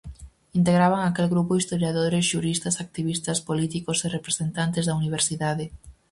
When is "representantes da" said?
4.17-4.97